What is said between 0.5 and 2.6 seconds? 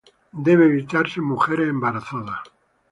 evitarse en mujeres embarazadas.